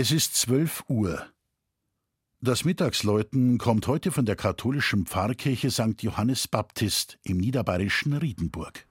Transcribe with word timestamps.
Es 0.00 0.12
ist 0.12 0.36
zwölf 0.36 0.84
Uhr. 0.86 1.26
Das 2.40 2.64
Mittagsläuten 2.64 3.58
kommt 3.58 3.88
heute 3.88 4.12
von 4.12 4.26
der 4.26 4.36
katholischen 4.36 5.06
Pfarrkirche 5.06 5.72
St. 5.72 6.00
Johannes 6.02 6.46
Baptist 6.46 7.18
im 7.24 7.38
niederbayerischen 7.38 8.12
Riedenburg. 8.12 8.87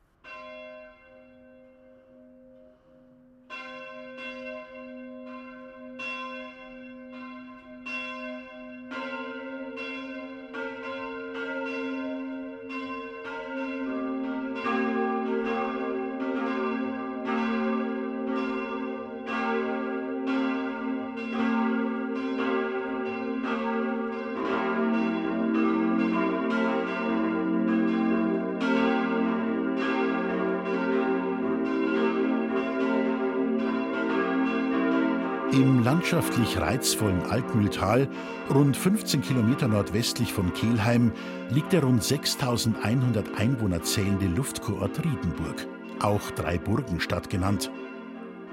Im 35.54 35.82
landschaftlich 35.82 36.60
reizvollen 36.60 37.24
Altmühltal, 37.24 38.10
rund 38.54 38.76
15 38.76 39.22
Kilometer 39.22 39.70
nordwestlich 39.70 40.34
von 40.34 40.54
Kelheim, 40.54 41.14
liegt 41.50 41.72
der 41.72 41.84
rund 41.84 42.04
6100 42.04 43.38
Einwohner 43.38 43.82
zählende 43.82 44.28
Luftkurort 44.28 45.00
Riedenburg, 45.06 45.66
auch 46.02 46.32
Dreiburgenstadt 46.32 47.30
genannt. 47.30 47.72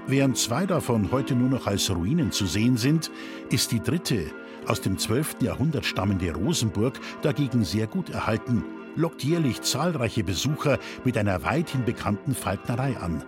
Während 0.07 0.37
zwei 0.37 0.65
davon 0.65 1.11
heute 1.11 1.35
nur 1.35 1.49
noch 1.49 1.67
als 1.67 1.93
Ruinen 1.93 2.31
zu 2.31 2.45
sehen 2.45 2.77
sind, 2.77 3.11
ist 3.49 3.73
die 3.73 3.81
dritte, 3.81 4.31
aus 4.65 4.79
dem 4.79 4.97
12. 4.97 5.41
Jahrhundert 5.41 5.85
stammende 5.85 6.33
Rosenburg 6.33 6.97
dagegen 7.21 7.65
sehr 7.65 7.87
gut 7.87 8.09
erhalten, 8.09 8.63
lockt 8.95 9.21
jährlich 9.21 9.61
zahlreiche 9.61 10.23
Besucher 10.23 10.79
mit 11.03 11.17
einer 11.17 11.43
weithin 11.43 11.83
bekannten 11.83 12.33
Falknerei 12.33 12.95
an. 12.97 13.25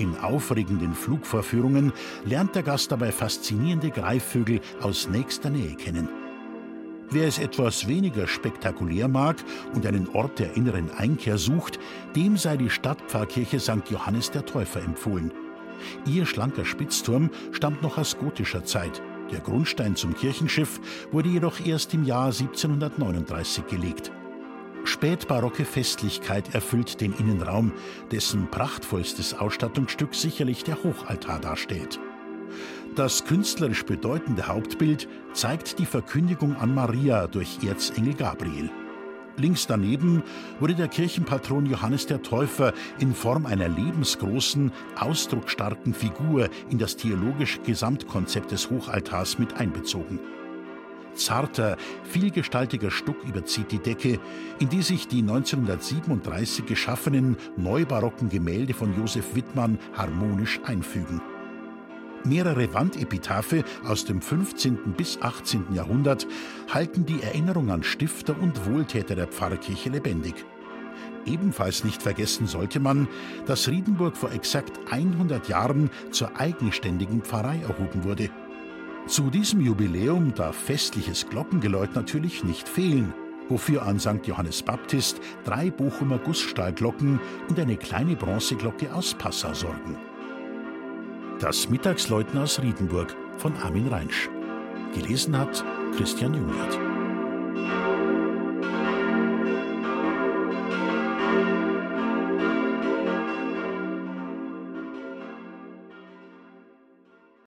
In 0.00 0.16
aufregenden 0.16 0.94
Flugvorführungen 0.94 1.92
lernt 2.24 2.54
der 2.54 2.62
Gast 2.62 2.90
dabei 2.90 3.12
faszinierende 3.12 3.90
Greifvögel 3.90 4.62
aus 4.80 5.06
nächster 5.10 5.50
Nähe 5.50 5.74
kennen. 5.74 6.08
Wer 7.10 7.28
es 7.28 7.38
etwas 7.38 7.86
weniger 7.86 8.26
spektakulär 8.26 9.08
mag 9.08 9.36
und 9.74 9.84
einen 9.84 10.08
Ort 10.08 10.38
der 10.38 10.56
inneren 10.56 10.90
Einkehr 10.90 11.36
sucht, 11.36 11.78
dem 12.16 12.38
sei 12.38 12.56
die 12.56 12.70
Stadtpfarrkirche 12.70 13.60
St. 13.60 13.90
Johannes 13.90 14.30
der 14.30 14.46
Täufer 14.46 14.82
empfohlen. 14.82 15.32
Ihr 16.06 16.24
schlanker 16.24 16.64
Spitzturm 16.64 17.28
stammt 17.52 17.82
noch 17.82 17.98
aus 17.98 18.16
gotischer 18.16 18.64
Zeit. 18.64 19.02
Der 19.30 19.40
Grundstein 19.40 19.96
zum 19.96 20.14
Kirchenschiff 20.14 20.80
wurde 21.12 21.28
jedoch 21.28 21.60
erst 21.60 21.92
im 21.92 22.04
Jahr 22.04 22.26
1739 22.26 23.66
gelegt. 23.66 24.12
Spätbarocke 24.90 25.64
Festlichkeit 25.64 26.52
erfüllt 26.52 27.00
den 27.00 27.12
Innenraum, 27.12 27.72
dessen 28.10 28.50
prachtvollstes 28.50 29.34
Ausstattungsstück 29.34 30.16
sicherlich 30.16 30.64
der 30.64 30.82
Hochaltar 30.82 31.40
darstellt. 31.40 32.00
Das 32.96 33.24
künstlerisch 33.24 33.84
bedeutende 33.84 34.48
Hauptbild 34.48 35.08
zeigt 35.32 35.78
die 35.78 35.86
Verkündigung 35.86 36.56
an 36.56 36.74
Maria 36.74 37.28
durch 37.28 37.62
Erzengel 37.64 38.14
Gabriel. 38.14 38.68
Links 39.36 39.68
daneben 39.68 40.24
wurde 40.58 40.74
der 40.74 40.88
Kirchenpatron 40.88 41.66
Johannes 41.66 42.06
der 42.06 42.22
Täufer 42.22 42.74
in 42.98 43.14
Form 43.14 43.46
einer 43.46 43.68
lebensgroßen, 43.68 44.72
ausdrucksstarken 44.98 45.94
Figur 45.94 46.48
in 46.68 46.78
das 46.78 46.96
theologische 46.96 47.60
Gesamtkonzept 47.60 48.50
des 48.50 48.68
Hochaltars 48.68 49.38
mit 49.38 49.54
einbezogen. 49.54 50.18
Zarter, 51.14 51.76
vielgestaltiger 52.04 52.90
Stuck 52.90 53.16
überzieht 53.24 53.72
die 53.72 53.78
Decke, 53.78 54.18
in 54.58 54.68
die 54.68 54.82
sich 54.82 55.08
die 55.08 55.20
1937 55.20 56.66
geschaffenen 56.66 57.36
neubarocken 57.56 58.28
Gemälde 58.28 58.74
von 58.74 58.96
Josef 58.96 59.34
Wittmann 59.34 59.78
harmonisch 59.94 60.60
einfügen. 60.64 61.20
Mehrere 62.24 62.72
Wandepitaphe 62.74 63.64
aus 63.86 64.04
dem 64.04 64.20
15. 64.20 64.94
bis 64.96 65.20
18. 65.22 65.72
Jahrhundert 65.72 66.26
halten 66.68 67.06
die 67.06 67.22
Erinnerung 67.22 67.70
an 67.70 67.82
Stifter 67.82 68.36
und 68.38 68.66
Wohltäter 68.66 69.14
der 69.14 69.26
Pfarrkirche 69.26 69.88
lebendig. 69.88 70.34
Ebenfalls 71.24 71.84
nicht 71.84 72.02
vergessen 72.02 72.46
sollte 72.46 72.80
man, 72.80 73.08
dass 73.46 73.68
Riedenburg 73.68 74.16
vor 74.16 74.32
exakt 74.32 74.78
100 74.90 75.48
Jahren 75.48 75.90
zur 76.10 76.38
eigenständigen 76.38 77.22
Pfarrei 77.22 77.60
erhoben 77.60 78.04
wurde– 78.04 78.30
zu 79.06 79.30
diesem 79.30 79.60
Jubiläum 79.60 80.34
darf 80.34 80.56
festliches 80.56 81.28
Glockengeläut 81.28 81.94
natürlich 81.94 82.44
nicht 82.44 82.68
fehlen, 82.68 83.12
wofür 83.48 83.82
an 83.82 83.98
St. 83.98 84.26
Johannes 84.26 84.62
Baptist 84.62 85.20
drei 85.44 85.70
Bochumer 85.70 86.18
Gussstahlglocken 86.18 87.20
und 87.48 87.58
eine 87.58 87.76
kleine 87.76 88.16
Bronzeglocke 88.16 88.94
aus 88.94 89.14
Passau 89.14 89.52
sorgen. 89.52 89.96
Das 91.40 91.68
Mittagsläuten 91.68 92.38
aus 92.38 92.60
Riedenburg 92.62 93.16
von 93.38 93.56
Armin 93.56 93.88
Reinsch. 93.88 94.28
Gelesen 94.94 95.36
hat 95.38 95.64
Christian 95.96 96.34
Jungwirth. 96.34 96.79